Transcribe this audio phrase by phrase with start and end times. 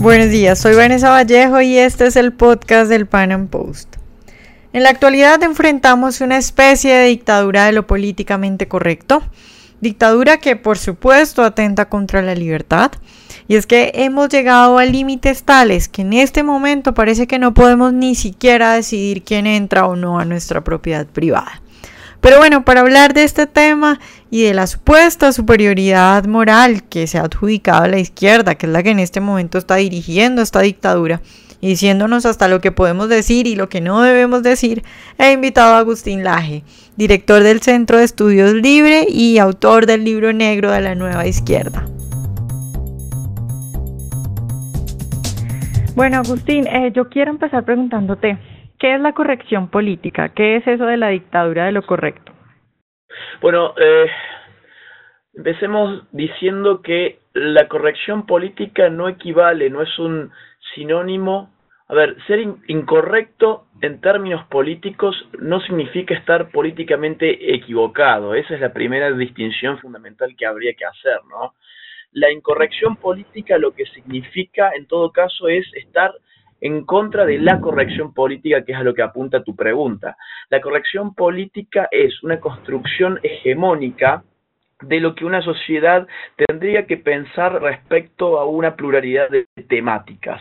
[0.00, 3.96] Buenos días, soy Vanessa Vallejo y este es el podcast del Pan Am Post.
[4.72, 9.24] En la actualidad enfrentamos una especie de dictadura de lo políticamente correcto,
[9.80, 12.92] dictadura que por supuesto atenta contra la libertad,
[13.48, 17.52] y es que hemos llegado a límites tales que en este momento parece que no
[17.52, 21.60] podemos ni siquiera decidir quién entra o no a nuestra propiedad privada.
[22.20, 27.18] Pero bueno, para hablar de este tema y de la supuesta superioridad moral que se
[27.18, 30.60] ha adjudicado a la izquierda, que es la que en este momento está dirigiendo esta
[30.60, 31.20] dictadura,
[31.60, 34.82] y diciéndonos hasta lo que podemos decir y lo que no debemos decir,
[35.18, 36.62] he invitado a Agustín Laje,
[36.96, 41.84] director del Centro de Estudios Libre y autor del libro negro de la nueva izquierda.
[45.96, 48.38] Bueno, Agustín, eh, yo quiero empezar preguntándote,
[48.78, 50.28] ¿Qué es la corrección política?
[50.30, 52.32] ¿Qué es eso de la dictadura de lo correcto?
[53.40, 54.06] Bueno, eh,
[55.34, 60.30] empecemos diciendo que la corrección política no equivale, no es un
[60.74, 61.52] sinónimo.
[61.88, 68.34] A ver, ser incorrecto en términos políticos no significa estar políticamente equivocado.
[68.34, 71.54] Esa es la primera distinción fundamental que habría que hacer, ¿no?
[72.12, 76.12] La incorrección política lo que significa en todo caso es estar
[76.60, 80.16] en contra de la corrección política, que es a lo que apunta tu pregunta.
[80.50, 84.22] La corrección política es una construcción hegemónica
[84.82, 90.40] de lo que una sociedad tendría que pensar respecto a una pluralidad de temáticas.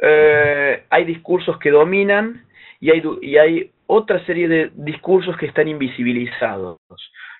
[0.00, 2.44] Eh, hay discursos que dominan
[2.80, 6.78] y hay, y hay otra serie de discursos que están invisibilizados.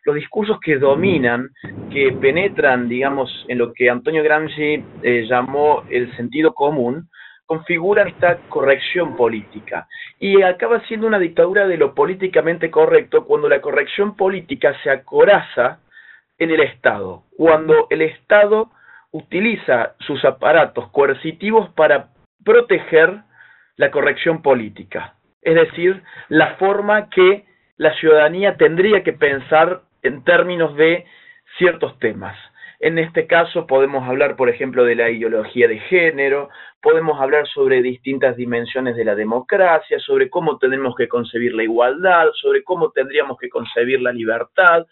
[0.04, 1.50] Los discursos que dominan,
[1.90, 7.08] que penetran, digamos, en lo que Antonio Gramsci eh, llamó el sentido común,
[7.48, 9.88] configuran esta corrección política.
[10.20, 15.80] Y acaba siendo una dictadura de lo políticamente correcto cuando la corrección política se acoraza
[16.38, 18.70] en el Estado, cuando el Estado
[19.12, 22.10] utiliza sus aparatos coercitivos para
[22.44, 23.22] proteger
[23.76, 27.46] la corrección política, es decir, la forma que
[27.78, 31.06] la ciudadanía tendría que pensar en términos de
[31.56, 32.36] ciertos temas.
[32.80, 36.48] En este caso podemos hablar, por ejemplo, de la ideología de género,
[36.80, 42.28] podemos hablar sobre distintas dimensiones de la democracia, sobre cómo tenemos que concebir la igualdad,
[42.34, 44.86] sobre cómo tendríamos que concebir la libertad.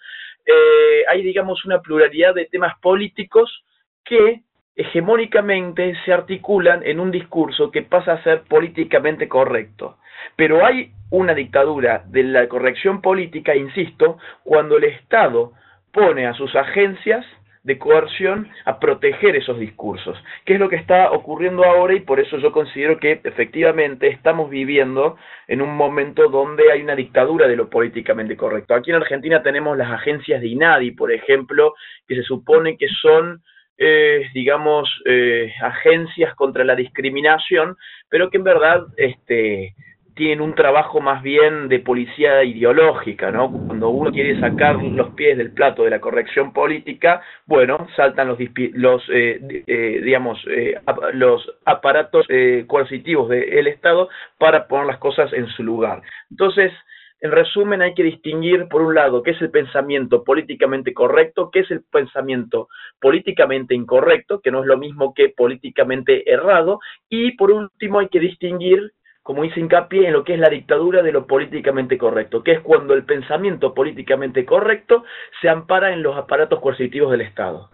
[0.44, 3.64] Eh, hay, digamos, una pluralidad de temas políticos
[4.04, 4.42] que
[4.74, 9.98] hegemónicamente se articulan en un discurso que pasa a ser políticamente correcto.
[10.34, 15.52] Pero hay una dictadura de la corrección política, insisto, cuando el Estado
[15.92, 17.24] pone a sus agencias
[17.66, 22.20] de coerción a proteger esos discursos, que es lo que está ocurriendo ahora y por
[22.20, 25.16] eso yo considero que efectivamente estamos viviendo
[25.48, 28.72] en un momento donde hay una dictadura de lo políticamente correcto.
[28.72, 31.74] Aquí en Argentina tenemos las agencias de INADI, por ejemplo,
[32.06, 33.42] que se supone que son
[33.78, 37.76] eh, digamos, eh, agencias contra la discriminación,
[38.08, 39.74] pero que en verdad este,
[40.16, 43.52] tienen un trabajo más bien de policía ideológica, ¿no?
[43.52, 48.38] Cuando uno quiere sacar los pies del plato de la corrección política, bueno, saltan los,
[48.72, 50.80] los eh, eh, digamos, eh,
[51.12, 52.26] los aparatos
[52.66, 56.00] coercitivos del Estado para poner las cosas en su lugar.
[56.30, 56.72] Entonces,
[57.20, 61.60] en resumen, hay que distinguir, por un lado, qué es el pensamiento políticamente correcto, qué
[61.60, 62.68] es el pensamiento
[63.00, 68.20] políticamente incorrecto, que no es lo mismo que políticamente errado, y por último hay que
[68.20, 68.92] distinguir
[69.26, 72.60] como hice hincapié en lo que es la dictadura de lo políticamente correcto, que es
[72.60, 75.02] cuando el pensamiento políticamente correcto
[75.40, 77.68] se ampara en los aparatos coercitivos del Estado.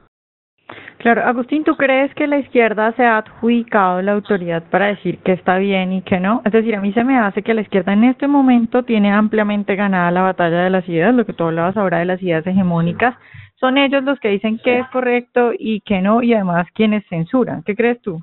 [0.97, 5.33] Claro, Agustín, ¿tú crees que la izquierda se ha adjudicado la autoridad para decir que
[5.33, 6.41] está bien y que no?
[6.47, 9.77] Es decir, a mí se me hace que la izquierda en este momento tiene ampliamente
[9.77, 13.15] ganada la batalla de las ideas, lo que tú hablabas ahora de las ideas hegemónicas.
[13.57, 17.63] Son ellos los que dicen que es correcto y que no, y además quienes censuran.
[17.63, 18.23] ¿Qué crees tú?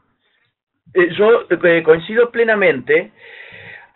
[0.93, 3.11] Eh, yo eh, coincido plenamente.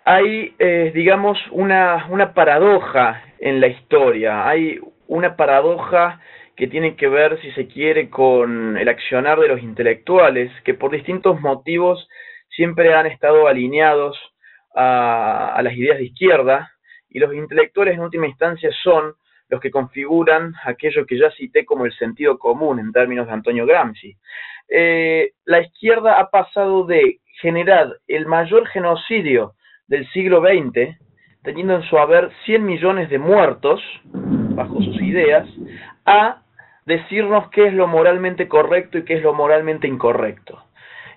[0.06, 4.48] Hay, eh, digamos, una, una paradoja en la historia.
[4.48, 6.20] Hay una paradoja
[6.56, 10.92] que tiene que ver, si se quiere, con el accionar de los intelectuales, que por
[10.92, 12.08] distintos motivos
[12.50, 14.18] siempre han estado alineados
[14.76, 16.72] a, a las ideas de izquierda,
[17.10, 19.14] y los intelectuales en última instancia son
[19.54, 23.68] los que configuran aquello que ya cité como el sentido común en términos de Antonio
[23.68, 24.18] Gramsci.
[24.68, 29.54] Eh, la izquierda ha pasado de generar el mayor genocidio
[29.88, 30.98] del siglo XX,
[31.44, 35.48] teniendo en su haber 100 millones de muertos, bajo sus ideas,
[36.06, 36.42] a
[36.88, 40.64] decirnos qué es lo moralmente correcto y qué es lo moralmente incorrecto.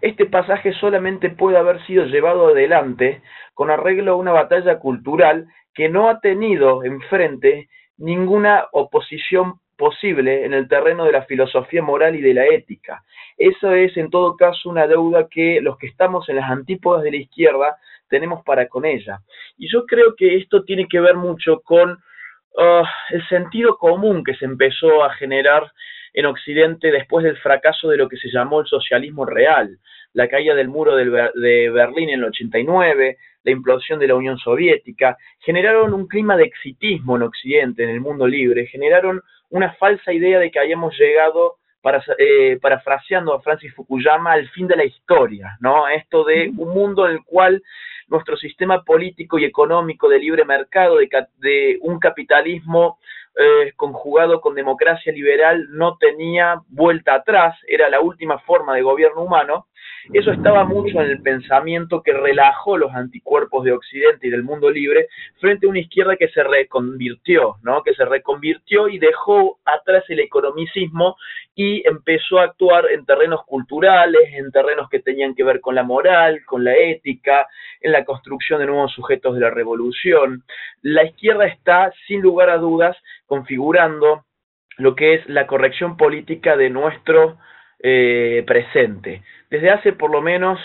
[0.03, 3.23] Este pasaje solamente puede haber sido llevado adelante
[3.55, 10.55] con arreglo a una batalla cultural que no ha tenido enfrente ninguna oposición posible en
[10.55, 13.05] el terreno de la filosofía moral y de la ética.
[13.37, 17.11] Eso es, en todo caso, una deuda que los que estamos en las antípodas de
[17.11, 17.77] la izquierda
[18.09, 19.21] tenemos para con ella.
[19.59, 21.99] Y yo creo que esto tiene que ver mucho con
[22.59, 25.71] ah, el sentido común que se empezó a generar
[26.15, 29.79] en Occidente después del fracaso de lo que se llamó el socialismo real,
[30.17, 35.19] la caída del muro de Berlín en el 89, la implosión de la Unión Soviética,
[35.41, 39.21] generaron un clima de exitismo en Occidente, en el mundo libre, generaron
[39.51, 44.67] una falsa idea de que hayamos llegado para, eh, parafraseando a Francis Fukuyama, al fin
[44.67, 45.87] de la historia, ¿no?
[45.87, 47.63] Esto de un mundo en el cual
[48.09, 52.99] nuestro sistema político y económico de libre mercado, de, un capitalismo
[53.39, 59.23] eh, conjugado con democracia liberal, no tenía vuelta atrás, era la última forma de gobierno
[59.23, 59.67] humano,
[60.13, 64.71] eso estaba mucho en el pensamiento que relajó los anticuerpos de Occidente y del mundo
[64.71, 65.09] libre
[65.41, 67.83] frente a una izquierda que se reconvirtió, ¿no?
[67.83, 71.17] que se reconvirtió y dejó atrás el economicismo
[71.55, 75.83] y empezó a actuar en terrenos culturales, en terrenos que tenían que ver con la
[75.83, 77.47] moral, con la ética,
[77.81, 80.45] en la construcción de nuevos sujetos de la revolución.
[80.83, 84.25] La izquierda está, sin lugar a dudas, configurando
[84.79, 87.39] lo que es la corrección política de nuestro
[87.83, 90.59] eh, presente, desde hace por lo menos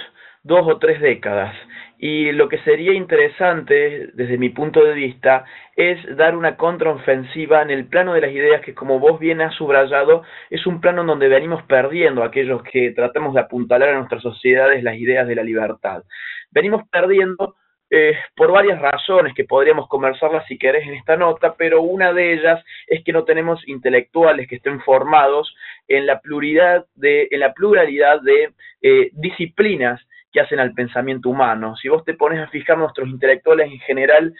[0.44, 1.56] dos o tres décadas.
[1.98, 7.70] Y lo que sería interesante, desde mi punto de vista, es dar una contraofensiva en
[7.70, 11.08] el plano de las ideas que, como vos bien has subrayado, es un plano en
[11.08, 15.44] donde venimos perdiendo aquellos que tratamos de apuntalar a nuestras sociedades las ideas de la
[15.44, 16.04] libertad.
[16.50, 17.56] Venimos perdiendo
[17.94, 22.32] eh, por varias razones que podríamos conversarlas si querés en esta nota, pero una de
[22.32, 25.54] ellas es que no tenemos intelectuales que estén formados
[25.90, 30.02] en la pluralidad de, en la pluralidad de eh, disciplinas
[30.32, 31.76] que hacen al pensamiento humano.
[31.76, 34.34] Si vos te pones a fijar, nuestros intelectuales en general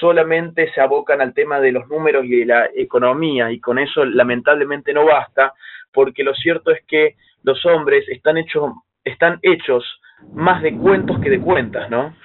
[0.00, 4.04] solamente se abocan al tema de los números y de la economía, y con eso
[4.04, 5.54] lamentablemente no basta,
[5.92, 7.14] porque lo cierto es que
[7.44, 8.72] los hombres están hechos,
[9.04, 10.00] están hechos
[10.32, 12.16] más de cuentos que de cuentas, ¿no?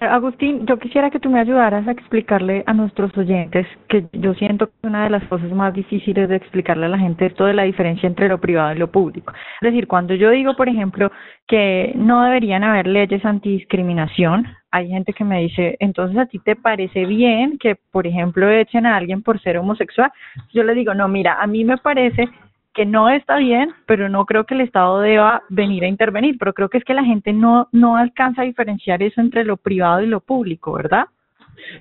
[0.00, 4.68] Agustín, yo quisiera que tú me ayudaras a explicarle a nuestros oyentes que yo siento
[4.68, 7.64] que una de las cosas más difíciles de explicarle a la gente es toda la
[7.64, 9.34] diferencia entre lo privado y lo público.
[9.60, 11.12] Es decir, cuando yo digo, por ejemplo,
[11.46, 16.56] que no deberían haber leyes antidiscriminación, hay gente que me dice, entonces a ti te
[16.56, 20.10] parece bien que, por ejemplo, echen a alguien por ser homosexual.
[20.54, 22.28] Yo le digo, no, mira, a mí me parece
[22.74, 26.52] que no está bien, pero no creo que el Estado deba venir a intervenir, pero
[26.52, 30.02] creo que es que la gente no, no alcanza a diferenciar eso entre lo privado
[30.02, 31.06] y lo público, ¿verdad?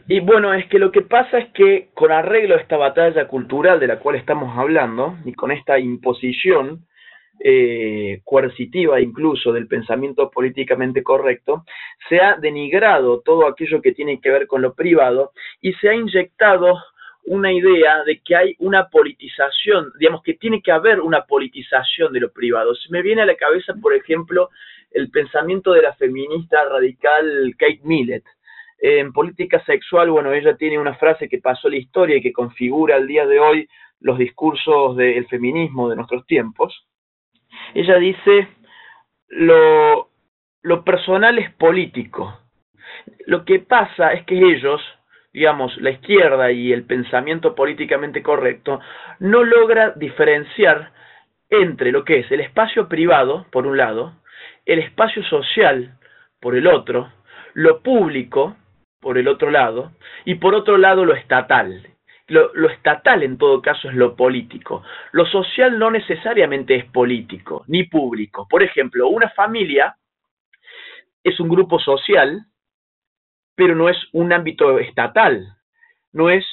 [0.07, 3.79] Y bueno, es que lo que pasa es que con arreglo a esta batalla cultural
[3.79, 6.85] de la cual estamos hablando y con esta imposición
[7.41, 11.63] eh, coercitiva incluso del pensamiento políticamente correcto,
[12.09, 15.31] se ha denigrado todo aquello que tiene que ver con lo privado
[15.61, 16.75] y se ha inyectado
[17.25, 22.21] una idea de que hay una politización, digamos que tiene que haber una politización de
[22.21, 22.73] lo privado.
[22.75, 24.49] Se me viene a la cabeza, por ejemplo,
[24.91, 28.23] el pensamiento de la feminista radical Kate Millett.
[28.81, 32.95] En política sexual, bueno, ella tiene una frase que pasó la historia y que configura
[32.95, 33.67] al día de hoy
[33.99, 36.87] los discursos del feminismo de nuestros tiempos.
[37.73, 38.47] Ella dice,
[39.27, 40.09] lo,
[40.61, 42.39] lo personal es político.
[43.25, 44.81] Lo que pasa es que ellos,
[45.33, 48.79] digamos, la izquierda y el pensamiento políticamente correcto,
[49.19, 50.91] no logra diferenciar
[51.49, 54.13] entre lo que es el espacio privado, por un lado,
[54.65, 55.97] el espacio social,
[56.39, 57.11] por el otro,
[57.53, 58.55] lo público,
[58.99, 59.91] por el otro lado,
[60.25, 61.87] y por otro lado lo estatal.
[62.27, 64.83] Lo, lo, estatal en todo caso es lo político.
[65.13, 68.47] Lo social no necesariamente es político ni público.
[68.47, 69.95] Por ejemplo, una familia
[71.23, 72.45] es un grupo social
[73.59, 75.45] pero no es un ámbito estatal,
[76.13, 76.45] no es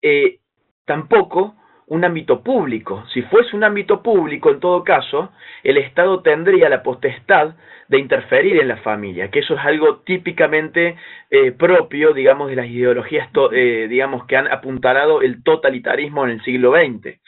[0.00, 0.38] eh,
[0.86, 1.54] tampoco
[1.86, 3.04] un ámbito público.
[3.12, 5.32] Si fuese un ámbito público, en todo caso,
[5.62, 7.56] el Estado tendría la potestad
[7.88, 10.96] de interferir en la familia, que eso es algo típicamente
[11.28, 16.42] eh, propio, digamos, de las ideologías, eh, digamos, que han apuntalado el totalitarismo en el
[16.42, 17.20] siglo XX.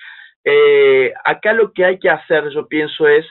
[1.23, 3.27] acá lo que hay que hacer, yo pienso, es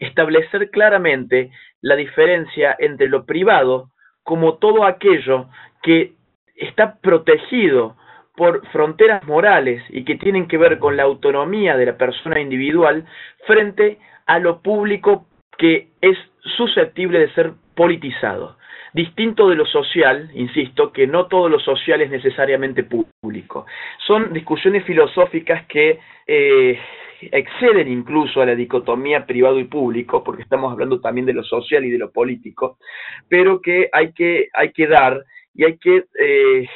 [0.00, 1.52] establecer claramente
[1.82, 3.92] la diferencia entre lo privado
[4.28, 5.46] como todo aquello
[5.82, 6.12] que
[6.54, 7.96] está protegido
[8.36, 13.06] por fronteras morales y que tienen que ver con la autonomía de la persona individual
[13.46, 15.24] frente a lo público
[15.56, 16.18] que es
[16.58, 18.56] susceptible de ser politizado.
[18.92, 23.66] Distinto de lo social, insisto, que no todo lo social es necesariamente público.
[24.04, 26.76] Son discusiones filosóficas que eh,
[27.20, 31.84] exceden incluso a la dicotomía privado y público, porque estamos hablando también de lo social
[31.84, 32.78] y de lo político,
[33.28, 35.22] pero que hay que, hay que dar
[35.54, 36.68] y hay que, eh,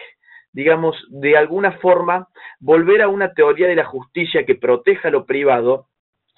[0.53, 2.29] digamos, de alguna forma,
[2.61, 5.87] volver a una teoría de la justicia que proteja lo privado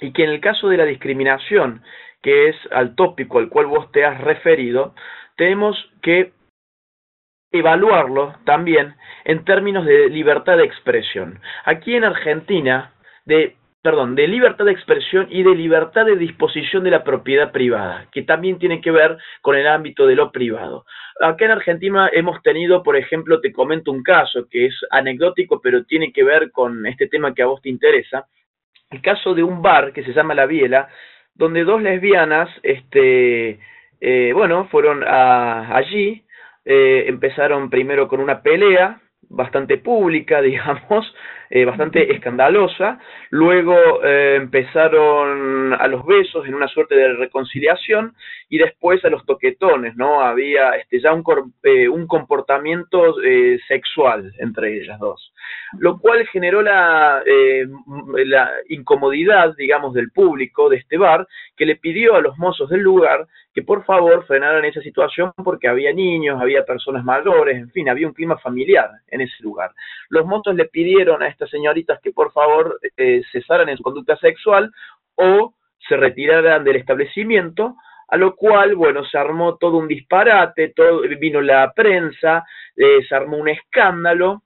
[0.00, 1.83] y que en el caso de la discriminación,
[2.25, 4.95] que es al tópico al cual vos te has referido,
[5.37, 6.33] tenemos que
[7.52, 8.95] evaluarlo también
[9.26, 11.38] en términos de libertad de expresión.
[11.66, 12.95] Aquí en Argentina,
[13.26, 18.07] de perdón, de libertad de expresión y de libertad de disposición de la propiedad privada,
[18.11, 20.87] que también tiene que ver con el ámbito de lo privado.
[21.21, 25.85] Acá en Argentina hemos tenido, por ejemplo, te comento un caso que es anecdótico, pero
[25.85, 28.26] tiene que ver con este tema que a vos te interesa,
[28.90, 30.88] el caso de un bar que se llama La Biela,
[31.35, 33.59] donde dos lesbianas, este,
[34.00, 36.25] eh, bueno, fueron allí,
[36.64, 41.14] eh, empezaron primero con una pelea, bastante pública, digamos,
[41.55, 42.99] eh, bastante escandalosa.
[43.31, 48.13] Luego eh, empezaron a los besos en una suerte de reconciliación
[48.49, 50.21] y después a los toquetones, ¿no?
[50.21, 51.23] Había este, ya un,
[51.63, 53.15] eh, un comportamiento
[53.69, 55.33] sexual entre ellas dos,
[55.79, 61.25] lo cual generó la, la incomodidad, digamos, del público de este bar
[61.57, 65.69] que le pidió a los mozos del lugar que por favor frenaran esa situación porque
[65.69, 69.71] había niños, había personas mayores, en fin, había un clima familiar en ese lugar.
[70.09, 74.71] Los mozos le pidieron a señoritas que por favor eh, cesaran en su conducta sexual
[75.17, 75.55] o
[75.89, 77.77] se retiraran del establecimiento,
[78.09, 82.45] a lo cual, bueno, se armó todo un disparate, todo, vino la prensa,
[82.77, 84.43] eh, se armó un escándalo,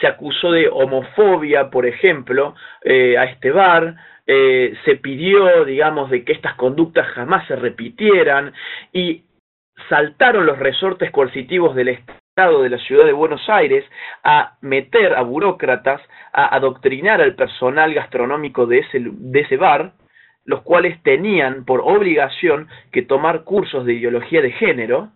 [0.00, 3.96] se acusó de homofobia, por ejemplo, eh, a este bar,
[4.26, 8.52] eh, se pidió, digamos, de que estas conductas jamás se repitieran
[8.92, 9.24] y
[9.88, 13.84] saltaron los resortes coercitivos del Estado de la ciudad de Buenos Aires
[14.22, 16.00] a meter a burócratas,
[16.32, 19.92] a adoctrinar al personal gastronómico de ese, de ese bar,
[20.44, 25.08] los cuales tenían por obligación que tomar cursos de ideología de género,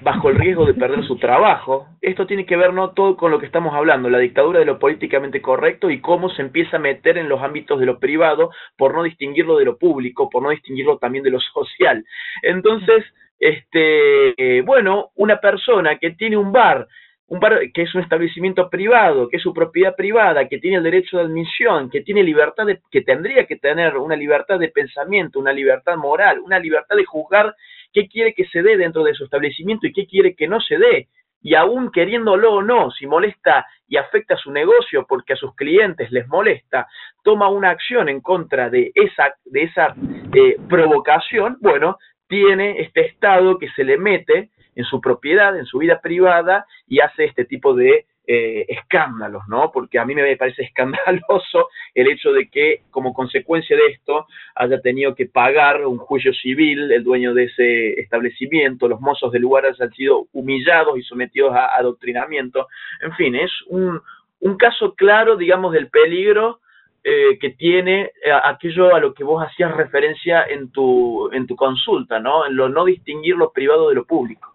[0.00, 1.86] bajo el riesgo de perder su trabajo.
[2.00, 4.78] Esto tiene que ver no todo con lo que estamos hablando, la dictadura de lo
[4.78, 8.94] políticamente correcto y cómo se empieza a meter en los ámbitos de lo privado por
[8.94, 12.04] no distinguirlo de lo público, por no distinguirlo también de lo social.
[12.42, 13.04] Entonces,
[13.38, 16.86] este, bueno, una persona que tiene un bar,
[17.26, 20.82] un bar que es un establecimiento privado, que es su propiedad privada, que tiene el
[20.82, 25.38] derecho de admisión, que tiene libertad de, que tendría que tener una libertad de pensamiento,
[25.38, 27.54] una libertad moral, una libertad de juzgar
[27.92, 30.76] qué quiere que se dé dentro de su establecimiento y qué quiere que no se
[30.76, 31.08] dé.
[31.40, 35.54] Y aún queriéndolo o no, si molesta y afecta a su negocio porque a sus
[35.54, 36.86] clientes les molesta,
[37.22, 39.94] toma una acción en contra de esa, de esa
[40.34, 41.98] eh, provocación, bueno,
[42.34, 46.98] tiene este Estado que se le mete en su propiedad, en su vida privada y
[46.98, 49.70] hace este tipo de eh, escándalos, ¿no?
[49.70, 54.26] Porque a mí me parece escandaloso el hecho de que como consecuencia de esto
[54.56, 59.42] haya tenido que pagar un juicio civil el dueño de ese establecimiento, los mozos del
[59.42, 62.66] lugar hayan sido humillados y sometidos a adoctrinamiento.
[63.00, 66.58] En fin, es un caso claro, digamos, del peligro
[67.04, 71.54] eh, que tiene eh, aquello a lo que vos hacías referencia en tu, en tu
[71.54, 72.46] consulta, ¿no?
[72.46, 74.54] En lo no distinguir lo privado de lo público.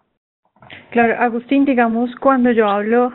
[0.90, 3.12] Claro, Agustín, digamos, cuando yo hablo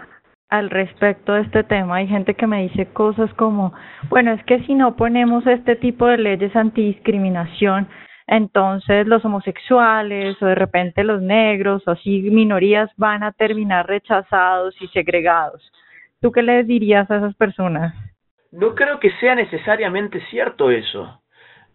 [0.49, 1.97] al respecto de este tema.
[1.97, 3.73] Hay gente que me dice cosas como,
[4.09, 7.87] bueno, es que si no ponemos este tipo de leyes antidiscriminación,
[8.27, 14.75] entonces los homosexuales o de repente los negros o así minorías van a terminar rechazados
[14.81, 15.71] y segregados.
[16.21, 17.93] ¿Tú qué les dirías a esas personas?
[18.55, 21.21] No creo que sea necesariamente cierto eso.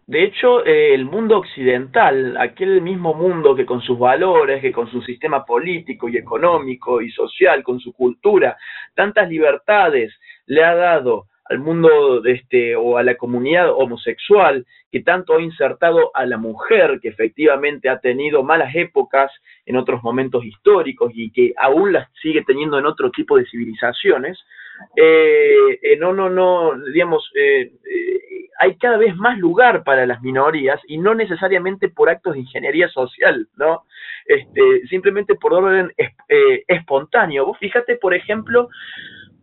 [0.07, 4.89] De hecho, eh, el mundo occidental, aquel mismo mundo que con sus valores, que con
[4.89, 8.57] su sistema político y económico y social, con su cultura,
[8.95, 10.11] tantas libertades
[10.47, 15.41] le ha dado al mundo de este o a la comunidad homosexual que tanto ha
[15.41, 19.31] insertado a la mujer que efectivamente ha tenido malas épocas
[19.67, 24.39] en otros momentos históricos y que aún las sigue teniendo en otro tipo de civilizaciones
[24.95, 27.71] eh, eh no no no digamos eh,
[28.61, 32.87] hay cada vez más lugar para las minorías y no necesariamente por actos de ingeniería
[32.89, 33.85] social, ¿no?
[34.25, 37.47] Este, simplemente por orden eh, espontáneo.
[37.47, 38.69] Vos fíjate, por ejemplo,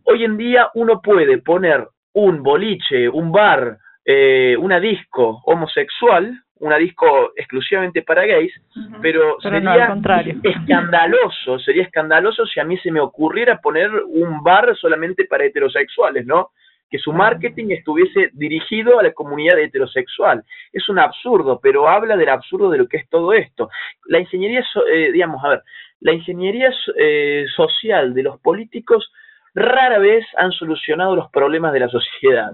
[0.03, 6.77] hoy en día uno puede poner un boliche, un bar, eh, una disco homosexual, una
[6.77, 8.53] disco exclusivamente para gays,
[9.01, 9.95] pero, sería
[10.43, 16.25] escandaloso, sería escandaloso si a mí se me ocurriera poner un bar solamente para heterosexuales,
[16.25, 16.51] ¿no?
[16.89, 20.43] que su marketing estuviese dirigido a la comunidad heterosexual.
[20.73, 23.69] Es un absurdo, pero habla del absurdo de lo que es todo esto.
[24.07, 25.63] La ingeniería, eh, digamos, a ver,
[26.01, 29.11] la ingeniería eh, social de los políticos
[29.53, 32.51] rara vez han solucionado los problemas de la sociedad.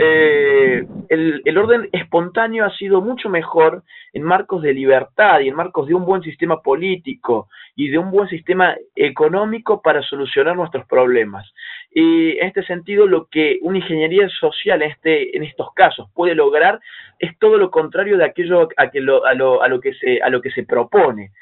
[0.00, 5.88] Eh, el, orden espontáneo ha sido mucho mejor en marcos de libertad y en marcos
[5.88, 11.52] de un buen sistema político y de un buen sistema económico para solucionar nuestros problemas.
[11.90, 16.36] Y en este sentido, lo que una ingeniería social en, este, en estos casos puede
[16.36, 16.78] lograr
[17.18, 18.88] es todo lo contrario de aquello a,
[19.34, 21.32] lo, a, lo que se, a lo que se propone.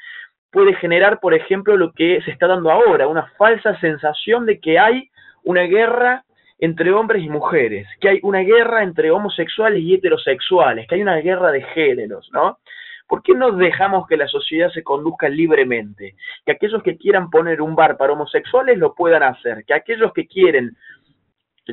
[0.49, 4.79] Puede generar, por ejemplo, lo que se está dando ahora, una falsa sensación de que
[4.79, 5.11] hay
[5.43, 6.23] una guerra
[6.59, 11.17] entre hombres y mujeres, que hay una guerra entre homosexuales y heterosexuales, que hay una
[11.17, 12.59] guerra de géneros, ¿no?
[13.07, 16.15] ¿Por qué no dejamos que la sociedad se conduzca libremente?
[16.45, 20.27] Que aquellos que quieran poner un bar para homosexuales lo puedan hacer, que aquellos que
[20.27, 20.75] quieren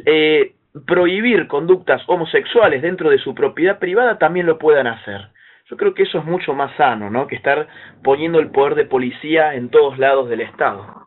[0.05, 0.55] eh,
[0.87, 5.29] prohibir conductas homosexuales dentro de su propiedad privada también lo puedan hacer.
[5.71, 7.27] Yo creo que eso es mucho más sano, ¿no?
[7.27, 7.67] Que estar
[8.03, 11.04] poniendo el poder de policía en todos lados del Estado.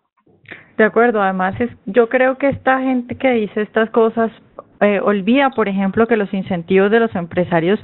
[0.78, 4.32] De acuerdo, además es, yo creo que esta gente que dice estas cosas
[4.80, 7.80] eh, olvida, por ejemplo, que los incentivos de los empresarios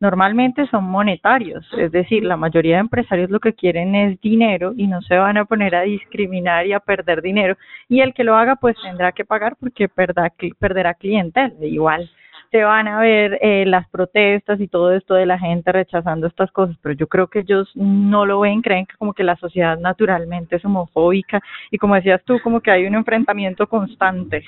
[0.00, 4.86] normalmente son monetarios, es decir, la mayoría de empresarios lo que quieren es dinero y
[4.86, 7.56] no se van a poner a discriminar y a perder dinero
[7.88, 12.08] y el que lo haga pues tendrá que pagar porque perderá, perderá clientela igual
[12.50, 16.50] se van a ver eh, las protestas y todo esto de la gente rechazando estas
[16.50, 19.78] cosas, pero yo creo que ellos no lo ven, creen que como que la sociedad
[19.78, 21.40] naturalmente es homofóbica
[21.70, 24.44] y como decías tú, como que hay un enfrentamiento constante.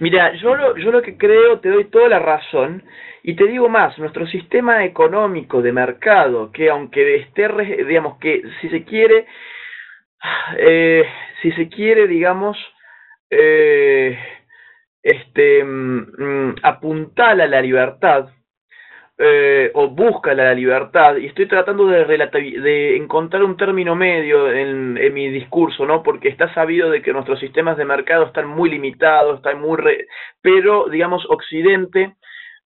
[0.00, 2.82] Mira, yo lo, yo lo que creo, te doy toda la razón,
[3.22, 7.48] y te digo más, nuestro sistema económico de mercado, que aunque esté,
[7.84, 9.26] digamos, que si se quiere,
[10.58, 11.04] eh,
[11.42, 12.56] si se quiere, digamos,
[13.30, 14.18] eh,
[15.04, 16.54] este, mm, mm,
[17.36, 18.30] la libertad
[19.16, 25.28] eh, o busca la libertad y estoy tratando de, encontrar un término medio en, mi
[25.28, 26.02] discurso, ¿no?
[26.02, 29.78] Porque está sabido de que nuestros sistemas de mercado están muy limitados, están muy...
[30.40, 32.16] pero, digamos, Occidente,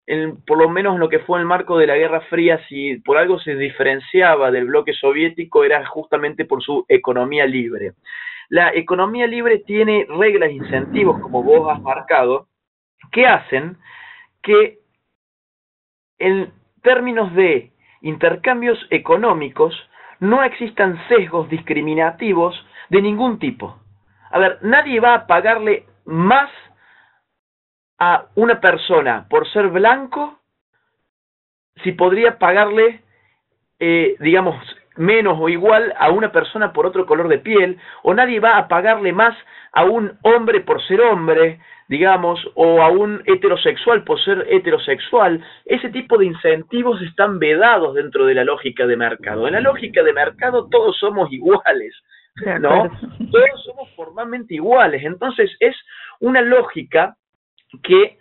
[0.07, 2.97] en, por lo menos en lo que fue el marco de la Guerra Fría, si
[3.01, 7.93] por algo se diferenciaba del bloque soviético, era justamente por su economía libre.
[8.49, 12.49] La economía libre tiene reglas e incentivos, como vos has marcado,
[13.13, 13.77] que hacen
[14.43, 14.79] que
[16.19, 19.75] en términos de intercambios económicos
[20.21, 22.55] no existan sesgos discriminativos
[22.89, 23.79] de ningún tipo.
[24.31, 26.51] A ver, nadie va a pagarle más
[27.99, 30.39] a una persona por ser blanco
[31.83, 33.03] si podría pagarle,
[33.79, 34.57] eh, digamos,
[34.99, 38.69] menos o igual a una persona por otro color de piel, o nadie va a
[38.69, 39.37] pagarle más
[39.73, 45.43] a un hombre por ser hombre, digamos, o a un heterosexual por ser heterosexual.
[45.65, 49.47] Ese tipo de incentivos están vedados dentro de la lógica de mercado.
[49.47, 51.95] En la lógica de mercado todos somos iguales,
[52.61, 52.91] ¿no?
[53.31, 55.03] Todos somos formalmente iguales.
[55.05, 55.77] Entonces es
[56.21, 57.17] una lógica
[57.83, 58.19] que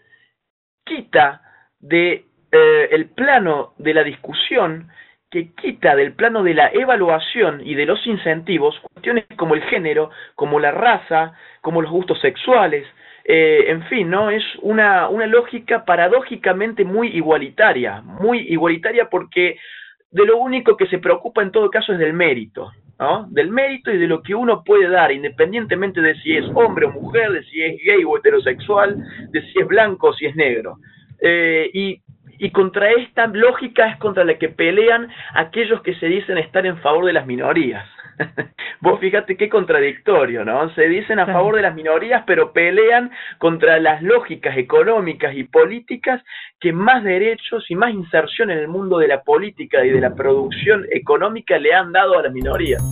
[0.85, 1.41] quita
[1.79, 4.89] de eh, el plano de la discusión
[5.29, 10.09] que quita del plano de la evaluación y de los incentivos cuestiones como el género,
[10.35, 12.87] como la raza, como los gustos sexuales,
[13.25, 14.29] eh, en fin, ¿no?
[14.29, 19.57] Es una, una lógica paradójicamente muy igualitaria, muy igualitaria porque
[20.11, 23.27] de lo único que se preocupa en todo caso es del mérito, ¿no?
[23.29, 26.91] Del mérito y de lo que uno puede dar, independientemente de si es hombre o
[26.91, 28.95] mujer, de si es gay o heterosexual,
[29.31, 30.77] de si es blanco o si es negro.
[31.19, 32.01] Eh, y
[32.39, 36.77] y contra esta lógica es contra la que pelean aquellos que se dicen estar en
[36.79, 37.85] favor de las minorías.
[38.81, 40.73] Vos fíjate qué contradictorio, ¿no?
[40.73, 46.21] Se dicen a favor de las minorías, pero pelean contra las lógicas económicas y políticas
[46.59, 50.13] que más derechos y más inserción en el mundo de la política y de la
[50.15, 52.83] producción económica le han dado a las minorías.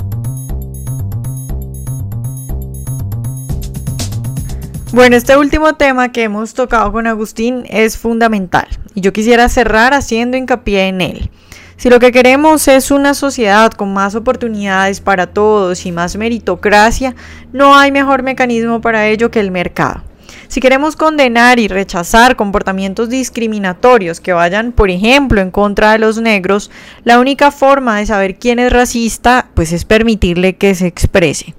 [4.93, 9.93] Bueno, este último tema que hemos tocado con Agustín es fundamental y yo quisiera cerrar
[9.93, 11.29] haciendo hincapié en él.
[11.77, 17.15] Si lo que queremos es una sociedad con más oportunidades para todos y más meritocracia,
[17.51, 20.01] no hay mejor mecanismo para ello que el mercado.
[20.47, 26.19] Si queremos condenar y rechazar comportamientos discriminatorios que vayan, por ejemplo, en contra de los
[26.19, 26.71] negros,
[27.03, 31.55] la única forma de saber quién es racista, pues es permitirle que se exprese.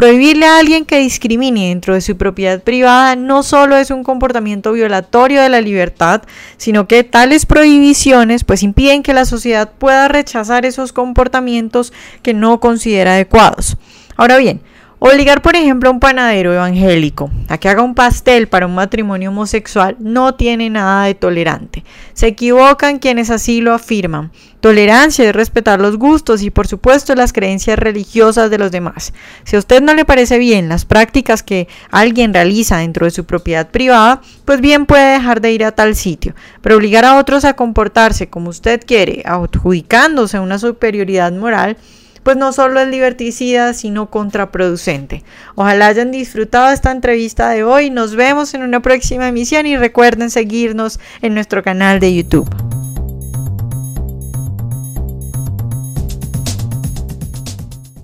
[0.00, 4.72] Prohibirle a alguien que discrimine dentro de su propiedad privada no solo es un comportamiento
[4.72, 6.22] violatorio de la libertad,
[6.56, 12.60] sino que tales prohibiciones pues impiden que la sociedad pueda rechazar esos comportamientos que no
[12.60, 13.76] considera adecuados.
[14.16, 14.62] Ahora bien,
[15.02, 19.30] Obligar, por ejemplo, a un panadero evangélico a que haga un pastel para un matrimonio
[19.30, 21.84] homosexual no tiene nada de tolerante.
[22.12, 24.30] Se equivocan quienes así lo afirman.
[24.60, 29.14] Tolerancia es respetar los gustos y, por supuesto, las creencias religiosas de los demás.
[29.44, 33.24] Si a usted no le parece bien las prácticas que alguien realiza dentro de su
[33.24, 36.34] propiedad privada, pues bien puede dejar de ir a tal sitio.
[36.60, 41.78] Pero obligar a otros a comportarse como usted quiere, adjudicándose una superioridad moral,
[42.22, 45.24] pues no solo es liberticida, sino contraproducente.
[45.54, 47.90] Ojalá hayan disfrutado esta entrevista de hoy.
[47.90, 52.89] Nos vemos en una próxima emisión y recuerden seguirnos en nuestro canal de YouTube.